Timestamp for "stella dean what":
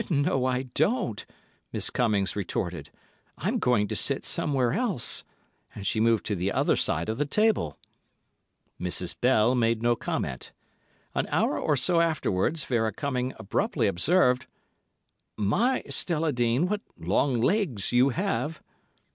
15.87-16.81